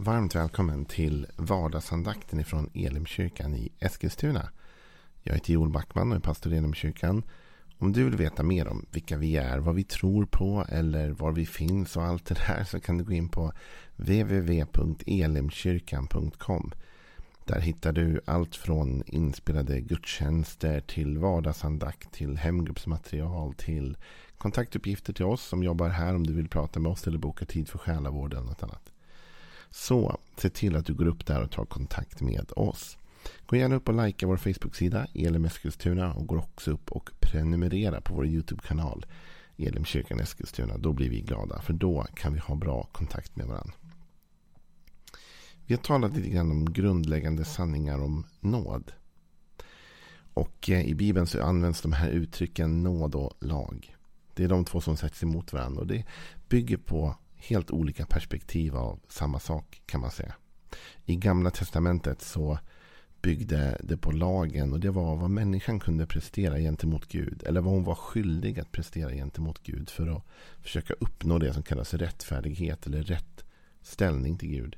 Varmt 0.00 0.34
välkommen 0.34 0.84
till 0.84 1.26
vardagsandakten 1.36 2.40
ifrån 2.40 2.70
Elimkyrkan 2.74 3.54
i 3.54 3.72
Eskilstuna. 3.78 4.48
Jag 5.22 5.34
heter 5.34 5.52
Joel 5.52 5.70
Backman 5.70 6.10
och 6.10 6.16
är 6.16 6.20
pastor 6.20 6.52
i 6.52 6.56
Elimkyrkan. 6.56 7.22
Om 7.78 7.92
du 7.92 8.04
vill 8.04 8.16
veta 8.16 8.42
mer 8.42 8.68
om 8.68 8.86
vilka 8.90 9.16
vi 9.16 9.36
är, 9.36 9.58
vad 9.58 9.74
vi 9.74 9.84
tror 9.84 10.24
på 10.24 10.64
eller 10.68 11.10
var 11.10 11.32
vi 11.32 11.46
finns 11.46 11.96
och 11.96 12.02
allt 12.02 12.26
det 12.26 12.34
där 12.34 12.64
så 12.64 12.80
kan 12.80 12.98
du 12.98 13.04
gå 13.04 13.12
in 13.12 13.28
på 13.28 13.52
www.elimkyrkan.com. 13.96 16.72
Där 17.44 17.60
hittar 17.60 17.92
du 17.92 18.20
allt 18.24 18.56
från 18.56 19.02
inspelade 19.06 19.80
gudstjänster 19.80 20.80
till 20.80 21.18
vardagsandakt 21.18 22.12
till 22.12 22.36
hemgruppsmaterial 22.36 23.54
till 23.54 23.96
kontaktuppgifter 24.38 25.12
till 25.12 25.24
oss 25.24 25.42
som 25.42 25.62
jobbar 25.62 25.88
här 25.88 26.14
om 26.14 26.26
du 26.26 26.32
vill 26.32 26.48
prata 26.48 26.80
med 26.80 26.92
oss 26.92 27.06
eller 27.06 27.18
boka 27.18 27.44
tid 27.44 27.68
för 27.68 27.78
själavård 27.78 28.32
eller 28.32 28.46
något 28.46 28.62
annat. 28.62 28.92
Så 29.70 30.18
se 30.36 30.50
till 30.50 30.76
att 30.76 30.86
du 30.86 30.94
går 30.94 31.06
upp 31.06 31.26
där 31.26 31.42
och 31.42 31.50
tar 31.50 31.64
kontakt 31.64 32.20
med 32.20 32.52
oss. 32.56 32.98
Gå 33.46 33.56
gärna 33.56 33.74
upp 33.74 33.88
och 33.88 34.06
likea 34.06 34.28
vår 34.28 34.36
Facebook-sida 34.36 35.06
Elim 35.14 35.44
Eskilstuna 35.44 36.12
och 36.12 36.26
gå 36.26 36.38
också 36.38 36.70
upp 36.70 36.92
och 36.92 37.10
prenumerera 37.20 38.00
på 38.00 38.14
vår 38.14 38.26
YouTube-kanal 38.26 39.06
Elimkyrkan 39.56 40.20
Eskilstuna. 40.20 40.78
Då 40.78 40.92
blir 40.92 41.10
vi 41.10 41.20
glada 41.20 41.60
för 41.62 41.72
då 41.72 42.06
kan 42.14 42.32
vi 42.32 42.38
ha 42.38 42.54
bra 42.54 42.88
kontakt 42.92 43.36
med 43.36 43.46
varandra. 43.46 43.74
Vi 45.66 45.74
har 45.74 45.82
talat 45.82 46.16
lite 46.16 46.28
grann 46.28 46.50
om 46.50 46.72
grundläggande 46.72 47.44
sanningar 47.44 47.98
om 47.98 48.26
nåd. 48.40 48.92
Och 50.34 50.70
eh, 50.70 50.86
i 50.86 50.94
Bibeln 50.94 51.26
så 51.26 51.42
används 51.42 51.80
de 51.80 51.92
här 51.92 52.08
uttrycken 52.08 52.82
nåd 52.82 53.14
och 53.14 53.32
lag. 53.40 53.96
Det 54.34 54.44
är 54.44 54.48
de 54.48 54.64
två 54.64 54.80
som 54.80 54.96
sätts 54.96 55.22
emot 55.22 55.52
varandra. 55.52 55.80
Och 55.80 55.86
det 55.86 56.04
bygger 56.48 56.76
på 56.76 57.16
helt 57.38 57.70
olika 57.70 58.06
perspektiv 58.06 58.76
av 58.76 59.00
samma 59.08 59.38
sak 59.38 59.82
kan 59.86 60.00
man 60.00 60.10
säga. 60.10 60.34
I 61.04 61.16
gamla 61.16 61.50
testamentet 61.50 62.22
så 62.22 62.58
byggde 63.22 63.80
det 63.84 63.96
på 63.96 64.10
lagen 64.10 64.72
och 64.72 64.80
det 64.80 64.90
var 64.90 65.16
vad 65.16 65.30
människan 65.30 65.80
kunde 65.80 66.06
prestera 66.06 66.58
gentemot 66.58 67.08
Gud. 67.08 67.42
Eller 67.46 67.60
vad 67.60 67.72
hon 67.72 67.84
var 67.84 67.94
skyldig 67.94 68.60
att 68.60 68.72
prestera 68.72 69.10
gentemot 69.10 69.62
Gud 69.62 69.90
för 69.90 70.16
att 70.16 70.22
försöka 70.62 70.94
uppnå 70.94 71.38
det 71.38 71.54
som 71.54 71.62
kallas 71.62 71.94
rättfärdighet 71.94 72.86
eller 72.86 73.02
rätt 73.02 73.44
ställning 73.82 74.38
till 74.38 74.48
Gud. 74.48 74.76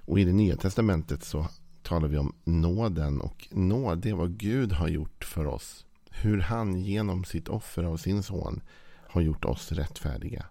Och 0.00 0.20
i 0.20 0.24
det 0.24 0.32
nya 0.32 0.56
testamentet 0.56 1.24
så 1.24 1.46
talar 1.82 2.08
vi 2.08 2.18
om 2.18 2.34
nåden 2.44 3.20
och 3.20 3.48
nåd 3.50 3.98
det 3.98 4.10
är 4.10 4.14
vad 4.14 4.38
Gud 4.38 4.72
har 4.72 4.88
gjort 4.88 5.24
för 5.24 5.46
oss. 5.46 5.86
Hur 6.10 6.40
han 6.40 6.76
genom 6.76 7.24
sitt 7.24 7.48
offer 7.48 7.84
av 7.84 7.96
sin 7.96 8.22
son 8.22 8.60
har 9.08 9.20
gjort 9.20 9.44
oss 9.44 9.72
rättfärdiga. 9.72 10.46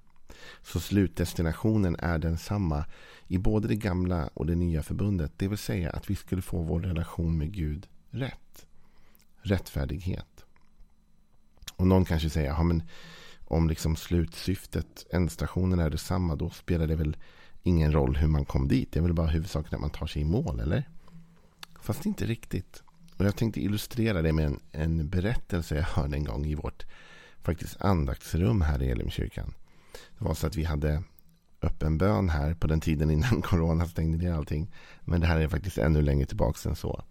Så 0.62 0.80
slutdestinationen 0.80 1.96
är 2.00 2.18
densamma 2.18 2.86
i 3.28 3.38
både 3.38 3.68
det 3.68 3.76
gamla 3.76 4.30
och 4.34 4.46
det 4.46 4.56
nya 4.56 4.84
förbundet. 4.84 5.32
Det 5.38 5.48
vill 5.48 5.58
säga 5.58 5.90
att 5.90 6.10
vi 6.10 6.16
skulle 6.16 6.42
få 6.42 6.62
vår 6.62 6.80
relation 6.80 7.38
med 7.38 7.54
Gud 7.54 7.88
rätt. 8.10 8.66
Rättfärdighet. 9.42 10.46
Och 11.76 11.88
någon 11.88 12.06
kanske 12.06 12.30
säger, 12.30 12.48
ja, 12.48 12.64
men 12.64 12.84
om 13.46 13.70
liksom 13.70 13.96
slutsyftet, 13.96 15.06
ändstationen 15.10 15.80
är 15.80 15.90
detsamma, 15.90 16.36
då 16.36 16.50
spelar 16.50 16.88
det 16.88 16.96
väl 16.96 17.18
ingen 17.64 17.92
roll 17.92 18.18
hur 18.18 18.28
man 18.28 18.46
kom 18.46 18.68
dit. 18.68 18.92
Det 18.92 19.00
är 19.00 19.04
väl 19.04 19.14
bara 19.14 19.28
huvudsaken 19.28 19.76
att 19.76 19.82
man 19.82 19.90
tar 19.90 20.08
sig 20.08 20.22
i 20.22 20.26
mål, 20.26 20.60
eller? 20.60 20.90
Fast 21.82 22.06
inte 22.06 22.26
riktigt. 22.26 22.84
Och 23.18 23.26
jag 23.26 23.36
tänkte 23.36 23.62
illustrera 23.62 24.22
det 24.22 24.34
med 24.34 24.46
en, 24.46 24.60
en 24.72 25.10
berättelse 25.10 25.76
jag 25.76 25.84
hörde 25.84 26.16
en 26.16 26.24
gång 26.24 26.46
i 26.46 26.56
vårt 26.56 26.86
faktiskt 27.42 27.82
andaktsrum 27.82 28.62
här 28.62 28.84
i 28.84 28.90
Elimkyrkan. 28.90 29.54
Det 30.18 30.26
var 30.26 30.34
så 30.34 30.48
att 30.48 30.56
vi 30.56 30.64
hade 30.64 31.04
öppen 31.62 31.98
bön 31.98 32.30
här 32.30 32.54
på 32.54 32.68
den 32.68 32.82
tiden 32.82 33.12
innan 33.12 33.42
corona 33.44 33.88
stängde 33.88 34.18
ner 34.18 34.34
allting. 34.34 34.72
Men 35.02 35.22
det 35.22 35.28
här 35.28 35.40
är 35.40 35.48
faktiskt 35.48 35.78
ännu 35.78 36.02
längre 36.02 36.26
tillbaka 36.26 36.70
än 36.70 36.76
så. 36.76 37.04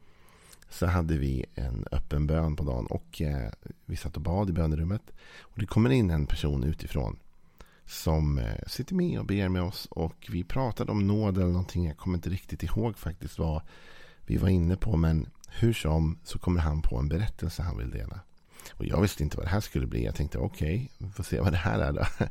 Så 0.70 0.86
hade 0.86 1.18
vi 1.18 1.44
en 1.54 1.86
öppen 1.92 2.26
bön 2.26 2.56
på 2.56 2.64
dagen 2.64 2.86
och 2.86 3.22
eh, 3.22 3.50
vi 3.84 3.96
satt 3.96 4.16
och 4.16 4.22
bad 4.22 4.50
i 4.50 4.52
bönerummet. 4.52 5.02
Och 5.40 5.58
det 5.58 5.66
kommer 5.66 5.90
in 5.90 6.10
en 6.10 6.26
person 6.26 6.64
utifrån 6.64 7.18
som 7.86 8.38
eh, 8.38 8.66
sitter 8.66 8.94
med 8.94 9.18
och 9.18 9.26
ber 9.26 9.48
med 9.48 9.62
oss. 9.62 9.86
Och 9.90 10.26
vi 10.30 10.44
pratade 10.44 10.92
om 10.92 11.06
nåd 11.06 11.36
eller 11.36 11.46
någonting. 11.46 11.86
Jag 11.86 11.96
kommer 11.96 12.18
inte 12.18 12.30
riktigt 12.30 12.62
ihåg 12.62 12.98
faktiskt 12.98 13.38
vad 13.38 13.62
vi 14.26 14.36
var 14.36 14.48
inne 14.48 14.76
på. 14.76 14.96
Men 14.96 15.26
hur 15.48 15.72
som 15.72 16.18
så 16.24 16.38
kommer 16.38 16.60
han 16.60 16.82
på 16.82 16.98
en 16.98 17.08
berättelse 17.08 17.62
han 17.62 17.78
vill 17.78 17.90
dela. 17.90 18.20
Och 18.72 18.84
jag 18.84 19.00
visste 19.00 19.22
inte 19.22 19.36
vad 19.36 19.46
det 19.46 19.50
här 19.50 19.60
skulle 19.60 19.86
bli. 19.86 20.04
Jag 20.04 20.14
tänkte 20.14 20.38
okej, 20.38 20.74
okay, 20.74 21.08
vi 21.08 21.12
får 21.12 21.24
se 21.24 21.40
vad 21.40 21.52
det 21.52 21.56
här 21.56 21.78
är 21.78 21.92
då. 21.92 22.04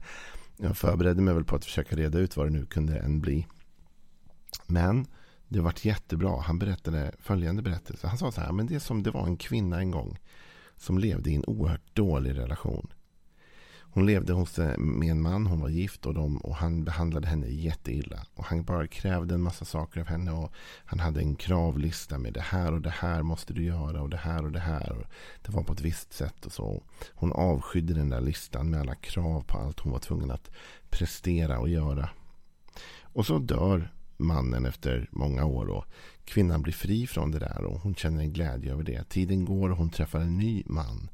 Jag 0.58 0.78
förberedde 0.78 1.22
mig 1.22 1.34
väl 1.34 1.44
på 1.44 1.56
att 1.56 1.66
försöka 1.66 1.96
reda 1.96 2.19
ut 2.19 2.38
vad 2.38 2.46
det 2.46 2.52
nu 2.52 2.66
kunde 2.66 3.00
än 3.00 3.22
bli. 3.22 3.47
Men 4.68 5.08
det 5.47 5.59
vart 5.59 5.86
jättebra. 5.86 6.41
Han 6.41 6.59
berättade 6.59 7.12
följande 7.19 7.62
berättelse. 7.62 8.08
Han 8.08 8.18
sa 8.18 8.31
så 8.31 8.41
här, 8.41 8.52
men 8.52 8.68
det 8.68 8.75
är 8.75 8.80
som 8.80 9.03
det 9.03 9.12
var 9.12 9.25
en 9.25 9.38
kvinna 9.38 9.80
en 9.80 9.92
gång 9.92 10.19
som 10.78 10.97
levde 10.97 11.30
i 11.30 11.36
en 11.36 11.46
oerhört 11.46 11.96
dålig 11.96 12.38
relation. 12.38 12.94
Hon 13.96 14.06
levde 14.06 14.34
hos, 14.34 14.59
eh, 14.59 14.78
med 14.78 15.12
en 15.12 15.22
man, 15.22 15.46
hon 15.46 15.59
var 15.59 15.70
gift 15.70 16.06
och, 16.06 16.14
de, 16.14 16.38
och 16.38 16.56
han 16.56 16.84
behandlade 16.84 17.28
henne 17.28 17.48
jätteilla. 17.48 18.26
Och 18.36 18.46
han 18.46 18.64
bara 18.64 18.88
krävde 18.88 19.36
en 19.36 19.42
massa 19.42 19.66
saker 19.66 20.02
av 20.02 20.08
henne. 20.08 20.31
Och 20.31 20.52
han 20.86 21.00
hade 21.00 21.20
en 21.20 21.36
kravlista 21.36 22.18
med 22.18 22.34
det 22.34 22.42
här 22.42 22.74
och 22.74 22.81
det 22.81 22.90
här 22.90 23.24
måste 23.24 23.54
du 23.54 23.64
göra 23.64 24.02
och 24.02 24.09
det 24.09 24.18
här 24.18 24.46
och 24.46 24.52
det 24.52 24.59
här. 24.59 24.92
Och 24.92 25.06
det 25.42 25.52
var 25.52 25.64
på 25.64 25.74
ett 25.74 25.81
visst 25.81 26.14
sätt 26.14 26.46
och 26.46 26.52
så. 26.52 26.84
Hon 27.14 27.31
avskydde 27.31 27.94
den 27.94 28.09
där 28.09 28.22
listan 28.22 28.70
med 28.70 28.80
alla 28.80 28.96
krav 28.96 29.42
på 29.42 29.58
allt 29.58 29.80
hon 29.80 29.92
var 29.92 30.00
tvungen 30.00 30.31
att 30.31 30.52
prestera 30.90 31.60
och 31.60 31.70
göra. 31.70 32.10
Och 33.02 33.25
så 33.25 33.40
dör 33.40 33.92
mannen 34.18 34.66
efter 34.66 35.10
många 35.12 35.46
år. 35.46 35.68
Och 35.70 35.86
kvinnan 36.25 36.62
blir 36.62 36.74
fri 36.74 37.08
från 37.08 37.31
det 37.31 37.40
där 37.40 37.64
och 37.64 37.80
hon 37.80 37.96
känner 37.96 38.22
en 38.22 38.34
glädje 38.34 38.72
över 38.72 38.84
det. 38.84 39.10
Tiden 39.10 39.46
går 39.46 39.70
och 39.70 39.78
hon 39.78 39.90
träffar 39.90 40.20
en 40.20 40.38
ny 40.38 40.64
man 40.66 41.10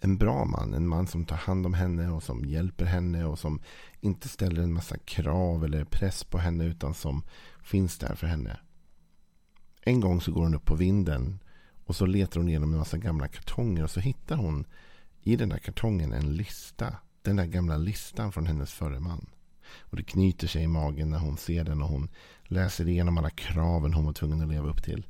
en 0.00 0.18
bra 0.18 0.44
man. 0.44 0.74
En 0.74 0.88
man 0.88 1.06
som 1.06 1.24
tar 1.24 1.36
hand 1.36 1.66
om 1.66 1.74
henne 1.74 2.10
och 2.10 2.22
som 2.22 2.44
hjälper 2.44 2.84
henne 2.84 3.24
och 3.24 3.38
som 3.38 3.60
inte 4.00 4.28
ställer 4.28 4.62
en 4.62 4.72
massa 4.72 4.98
krav 4.98 5.64
eller 5.64 5.84
press 5.84 6.24
på 6.24 6.38
henne 6.38 6.64
utan 6.64 6.94
som 6.94 7.22
finns 7.62 7.98
där 7.98 8.14
för 8.14 8.26
henne. 8.26 8.60
En 9.82 10.00
gång 10.00 10.20
så 10.20 10.32
går 10.32 10.42
hon 10.42 10.54
upp 10.54 10.64
på 10.64 10.74
vinden 10.74 11.38
och 11.84 11.96
så 11.96 12.06
letar 12.06 12.40
hon 12.40 12.48
igenom 12.48 12.72
en 12.72 12.78
massa 12.78 12.98
gamla 12.98 13.28
kartonger 13.28 13.84
och 13.84 13.90
så 13.90 14.00
hittar 14.00 14.36
hon 14.36 14.64
i 15.22 15.36
den 15.36 15.48
där 15.48 15.58
kartongen 15.58 16.12
en 16.12 16.36
lista. 16.36 16.96
Den 17.22 17.36
där 17.36 17.46
gamla 17.46 17.76
listan 17.76 18.32
från 18.32 18.46
hennes 18.46 18.72
förre 18.72 19.00
man. 19.00 19.26
Och 19.78 19.96
det 19.96 20.02
knyter 20.02 20.46
sig 20.46 20.62
i 20.62 20.68
magen 20.68 21.10
när 21.10 21.18
hon 21.18 21.36
ser 21.36 21.64
den 21.64 21.82
och 21.82 21.88
hon 21.88 22.08
läser 22.42 22.88
igenom 22.88 23.18
alla 23.18 23.30
kraven 23.30 23.94
hon 23.94 24.04
var 24.04 24.12
tvungen 24.12 24.42
att 24.42 24.48
leva 24.48 24.68
upp 24.68 24.82
till. 24.82 25.06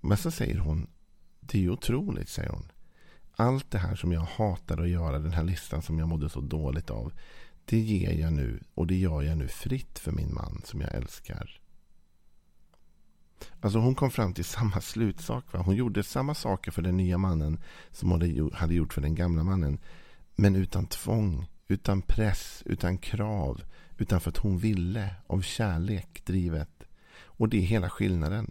Men 0.00 0.16
så 0.16 0.30
säger 0.30 0.58
hon, 0.58 0.86
det 1.40 1.58
är 1.58 1.62
ju 1.62 1.70
otroligt, 1.70 2.28
säger 2.28 2.50
hon 2.50 2.68
allt 3.36 3.70
det 3.70 3.78
här 3.78 3.96
som 3.96 4.12
jag 4.12 4.20
hatade 4.20 4.82
att 4.82 4.88
göra, 4.88 5.18
den 5.18 5.32
här 5.32 5.44
listan 5.44 5.82
som 5.82 5.98
jag 5.98 6.08
mådde 6.08 6.28
så 6.28 6.40
dåligt 6.40 6.90
av. 6.90 7.12
Det 7.64 7.78
ger 7.78 8.12
jag 8.12 8.32
nu 8.32 8.60
och 8.74 8.86
det 8.86 8.96
gör 8.96 9.22
jag 9.22 9.38
nu 9.38 9.48
fritt 9.48 9.98
för 9.98 10.12
min 10.12 10.34
man 10.34 10.62
som 10.64 10.80
jag 10.80 10.94
älskar. 10.94 11.60
Alltså 13.60 13.78
hon 13.78 13.94
kom 13.94 14.10
fram 14.10 14.34
till 14.34 14.44
samma 14.44 14.80
slutsak. 14.80 15.52
Va? 15.52 15.58
Hon 15.58 15.76
gjorde 15.76 16.02
samma 16.02 16.34
saker 16.34 16.70
för 16.70 16.82
den 16.82 16.96
nya 16.96 17.18
mannen 17.18 17.58
som 17.90 18.10
hon 18.10 18.50
hade 18.54 18.74
gjort 18.74 18.92
för 18.92 19.00
den 19.00 19.14
gamla 19.14 19.42
mannen. 19.44 19.78
Men 20.36 20.56
utan 20.56 20.86
tvång, 20.86 21.46
utan 21.68 22.02
press, 22.02 22.62
utan 22.66 22.98
krav. 22.98 23.62
Utan 23.98 24.20
för 24.20 24.30
att 24.30 24.36
hon 24.36 24.58
ville, 24.58 25.14
av 25.26 25.42
kärlek 25.42 26.24
drivet. 26.24 26.84
Och 27.22 27.48
det 27.48 27.56
är 27.56 27.62
hela 27.62 27.90
skillnaden. 27.90 28.50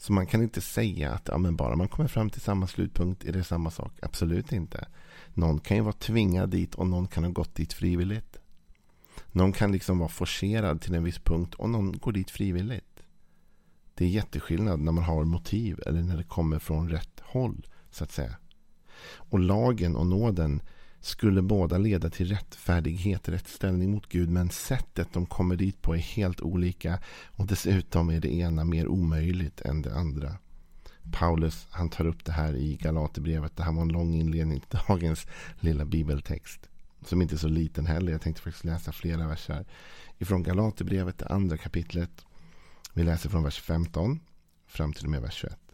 Så 0.00 0.12
man 0.12 0.26
kan 0.26 0.42
inte 0.42 0.60
säga 0.60 1.12
att 1.12 1.28
ja, 1.28 1.38
men 1.38 1.56
bara 1.56 1.76
man 1.76 1.88
kommer 1.88 2.08
fram 2.08 2.30
till 2.30 2.40
samma 2.40 2.66
slutpunkt 2.66 3.24
är 3.24 3.32
det 3.32 3.44
samma 3.44 3.70
sak. 3.70 3.92
Absolut 4.02 4.52
inte. 4.52 4.88
Någon 5.34 5.60
kan 5.60 5.76
ju 5.76 5.82
vara 5.82 5.92
tvingad 5.92 6.50
dit 6.50 6.74
och 6.74 6.86
någon 6.86 7.08
kan 7.08 7.24
ha 7.24 7.30
gått 7.30 7.54
dit 7.54 7.72
frivilligt. 7.72 8.38
Någon 9.32 9.52
kan 9.52 9.72
liksom 9.72 9.98
vara 9.98 10.08
forcerad 10.08 10.80
till 10.80 10.94
en 10.94 11.04
viss 11.04 11.18
punkt 11.18 11.54
och 11.54 11.70
någon 11.70 11.98
går 11.98 12.12
dit 12.12 12.30
frivilligt. 12.30 13.02
Det 13.94 14.04
är 14.04 14.08
jätteskillnad 14.08 14.80
när 14.80 14.92
man 14.92 15.04
har 15.04 15.24
motiv 15.24 15.80
eller 15.86 16.02
när 16.02 16.16
det 16.16 16.24
kommer 16.24 16.58
från 16.58 16.88
rätt 16.88 17.20
håll 17.22 17.66
så 17.90 18.04
att 18.04 18.12
säga. 18.12 18.36
Och 19.14 19.38
lagen 19.38 19.96
och 19.96 20.06
nåden 20.06 20.62
skulle 21.00 21.42
båda 21.42 21.78
leda 21.78 22.10
till 22.10 22.28
rättfärdighet, 22.28 23.28
rätt 23.28 23.48
ställning 23.48 23.90
mot 23.90 24.08
Gud. 24.08 24.30
Men 24.30 24.50
sättet 24.50 25.08
de 25.12 25.26
kommer 25.26 25.56
dit 25.56 25.82
på 25.82 25.94
är 25.94 25.98
helt 25.98 26.40
olika. 26.40 26.98
Och 27.26 27.46
dessutom 27.46 28.10
är 28.10 28.20
det 28.20 28.34
ena 28.34 28.64
mer 28.64 28.88
omöjligt 28.88 29.60
än 29.60 29.82
det 29.82 29.94
andra. 29.94 30.36
Paulus 31.12 31.66
han 31.70 31.88
tar 31.88 32.06
upp 32.06 32.24
det 32.24 32.32
här 32.32 32.56
i 32.56 32.76
Galaterbrevet. 32.76 33.56
Det 33.56 33.62
här 33.62 33.72
var 33.72 33.82
en 33.82 33.88
lång 33.88 34.14
inledning 34.14 34.60
till 34.60 34.78
dagens 34.88 35.26
lilla 35.60 35.84
bibeltext. 35.84 36.68
Som 37.04 37.22
inte 37.22 37.34
är 37.34 37.38
så 37.38 37.48
liten 37.48 37.86
heller. 37.86 38.12
Jag 38.12 38.20
tänkte 38.20 38.42
faktiskt 38.42 38.64
läsa 38.64 38.92
flera 38.92 39.28
verser. 39.28 39.64
Ifrån 40.18 40.42
Galaterbrevet, 40.42 41.18
det 41.18 41.26
andra 41.26 41.56
kapitlet. 41.56 42.24
Vi 42.94 43.02
läser 43.02 43.28
från 43.28 43.42
vers 43.42 43.60
15 43.60 44.20
fram 44.66 44.92
till 44.92 45.04
och 45.04 45.10
med 45.10 45.22
vers 45.22 45.34
21. 45.34 45.69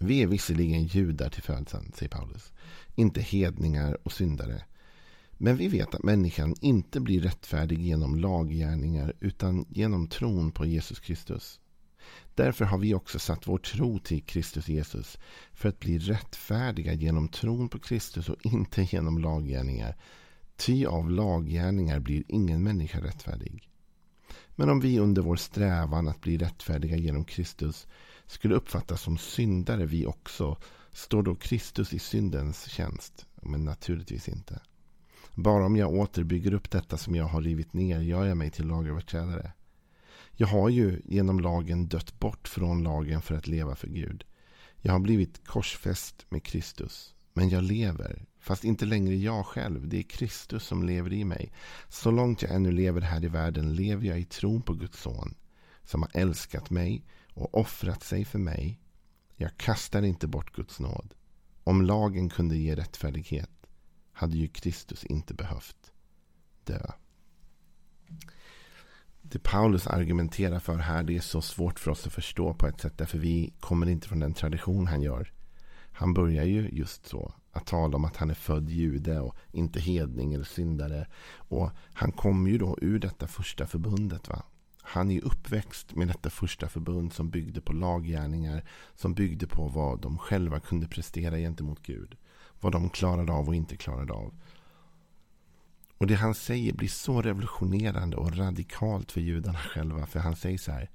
Vi 0.00 0.22
är 0.22 0.26
visserligen 0.26 0.84
judar 0.84 1.28
till 1.28 1.42
födseln, 1.42 1.92
säger 1.94 2.10
Paulus 2.10 2.52
inte 2.98 3.20
hedningar 3.20 3.98
och 4.02 4.12
syndare. 4.12 4.64
Men 5.32 5.56
vi 5.56 5.68
vet 5.68 5.94
att 5.94 6.02
människan 6.02 6.54
inte 6.60 7.00
blir 7.00 7.20
rättfärdig 7.20 7.80
genom 7.80 8.16
laggärningar 8.16 9.12
utan 9.20 9.66
genom 9.68 10.06
tron 10.08 10.50
på 10.50 10.66
Jesus 10.66 11.00
Kristus. 11.00 11.60
Därför 12.34 12.64
har 12.64 12.78
vi 12.78 12.94
också 12.94 13.18
satt 13.18 13.46
vår 13.46 13.58
tro 13.58 13.98
till 13.98 14.22
Kristus 14.22 14.68
Jesus 14.68 15.18
för 15.52 15.68
att 15.68 15.80
bli 15.80 15.98
rättfärdiga 15.98 16.92
genom 16.92 17.28
tron 17.28 17.68
på 17.68 17.78
Kristus 17.78 18.28
och 18.28 18.46
inte 18.46 18.82
genom 18.82 19.18
laggärningar. 19.18 19.96
Ty 20.56 20.86
av 20.86 21.10
laggärningar 21.10 22.00
blir 22.00 22.24
ingen 22.28 22.62
människa 22.62 23.00
rättfärdig. 23.00 23.68
Men 24.56 24.68
om 24.68 24.80
vi 24.80 24.98
under 24.98 25.22
vår 25.22 25.36
strävan 25.36 26.08
att 26.08 26.20
bli 26.20 26.38
rättfärdiga 26.38 26.96
genom 26.96 27.24
Kristus 27.24 27.86
skulle 28.28 28.54
uppfattas 28.54 29.02
som 29.02 29.18
syndare 29.18 29.86
vi 29.86 30.06
också, 30.06 30.56
står 30.92 31.22
då 31.22 31.34
Kristus 31.34 31.92
i 31.92 31.98
syndens 31.98 32.70
tjänst? 32.70 33.26
Men 33.42 33.64
naturligtvis 33.64 34.28
inte. 34.28 34.60
Bara 35.34 35.66
om 35.66 35.76
jag 35.76 35.92
återbygger 35.92 36.54
upp 36.54 36.70
detta 36.70 36.96
som 36.96 37.14
jag 37.14 37.24
har 37.24 37.42
rivit 37.42 37.72
ner 37.72 38.00
gör 38.00 38.24
jag 38.24 38.36
mig 38.36 38.50
till 38.50 38.66
lagöverträdare. 38.66 39.52
Jag 40.32 40.46
har 40.46 40.68
ju 40.68 41.02
genom 41.04 41.40
lagen 41.40 41.88
dött 41.88 42.18
bort 42.18 42.48
från 42.48 42.82
lagen 42.82 43.22
för 43.22 43.34
att 43.34 43.46
leva 43.46 43.76
för 43.76 43.88
Gud. 43.88 44.24
Jag 44.76 44.92
har 44.92 44.98
blivit 44.98 45.46
korsfäst 45.46 46.26
med 46.28 46.44
Kristus. 46.44 47.14
Men 47.32 47.48
jag 47.48 47.64
lever, 47.64 48.24
fast 48.40 48.64
inte 48.64 48.84
längre 48.84 49.16
jag 49.16 49.46
själv. 49.46 49.88
Det 49.88 49.98
är 49.98 50.02
Kristus 50.02 50.64
som 50.64 50.82
lever 50.82 51.12
i 51.12 51.24
mig. 51.24 51.52
Så 51.88 52.10
långt 52.10 52.42
jag 52.42 52.54
ännu 52.54 52.72
lever 52.72 53.00
här 53.00 53.24
i 53.24 53.28
världen 53.28 53.74
lever 53.74 54.06
jag 54.06 54.20
i 54.20 54.24
tron 54.24 54.62
på 54.62 54.74
Guds 54.74 55.00
son. 55.00 55.34
Som 55.84 56.02
har 56.02 56.10
älskat 56.14 56.70
mig 56.70 57.04
och 57.38 57.58
offrat 57.60 58.02
sig 58.02 58.24
för 58.24 58.38
mig. 58.38 58.80
Jag 59.36 59.56
kastar 59.56 60.02
inte 60.02 60.26
bort 60.26 60.52
Guds 60.52 60.80
nåd. 60.80 61.14
Om 61.64 61.82
lagen 61.82 62.28
kunde 62.28 62.56
ge 62.56 62.76
rättfärdighet 62.76 63.50
hade 64.12 64.36
ju 64.36 64.48
Kristus 64.48 65.04
inte 65.04 65.34
behövt 65.34 65.92
dö. 66.64 66.90
Det 69.22 69.38
Paulus 69.38 69.86
argumenterar 69.86 70.58
för 70.58 70.76
här 70.76 71.02
det 71.02 71.16
är 71.16 71.20
så 71.20 71.40
svårt 71.40 71.80
för 71.80 71.90
oss 71.90 72.06
att 72.06 72.12
förstå 72.12 72.54
på 72.54 72.66
ett 72.66 72.80
sätt. 72.80 72.98
Därför 72.98 73.18
vi 73.18 73.52
kommer 73.60 73.88
inte 73.88 74.08
från 74.08 74.18
den 74.18 74.34
tradition 74.34 74.86
han 74.86 75.02
gör. 75.02 75.32
Han 75.92 76.14
börjar 76.14 76.44
ju 76.44 76.68
just 76.68 77.06
så. 77.06 77.34
Att 77.52 77.66
tala 77.66 77.96
om 77.96 78.04
att 78.04 78.16
han 78.16 78.30
är 78.30 78.34
född 78.34 78.70
jude 78.70 79.20
och 79.20 79.36
inte 79.52 79.80
hedning 79.80 80.34
eller 80.34 80.44
syndare. 80.44 81.06
Och 81.30 81.70
han 81.92 82.12
kommer 82.12 82.50
ju 82.50 82.58
då 82.58 82.78
ur 82.80 82.98
detta 82.98 83.26
första 83.26 83.66
förbundet. 83.66 84.28
va. 84.28 84.42
Han 84.90 85.10
är 85.10 85.24
uppväxt 85.24 85.94
med 85.94 86.08
detta 86.08 86.30
första 86.30 86.68
förbund 86.68 87.12
som 87.12 87.30
byggde 87.30 87.60
på 87.60 87.72
laggärningar. 87.72 88.64
Som 88.94 89.14
byggde 89.14 89.46
på 89.46 89.68
vad 89.68 90.00
de 90.00 90.18
själva 90.18 90.60
kunde 90.60 90.88
prestera 90.88 91.36
gentemot 91.36 91.82
Gud. 91.82 92.16
Vad 92.60 92.72
de 92.72 92.90
klarade 92.90 93.32
av 93.32 93.48
och 93.48 93.54
inte 93.54 93.76
klarade 93.76 94.12
av. 94.12 94.34
Och 95.98 96.06
det 96.06 96.14
han 96.14 96.34
säger 96.34 96.72
blir 96.72 96.88
så 96.88 97.22
revolutionerande 97.22 98.16
och 98.16 98.36
radikalt 98.36 99.12
för 99.12 99.20
judarna 99.20 99.58
själva. 99.58 100.06
För 100.06 100.20
han 100.20 100.36
säger 100.36 100.58
så 100.58 100.72
här. 100.72 100.90